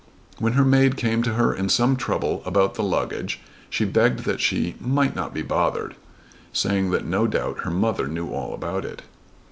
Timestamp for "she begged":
3.69-4.21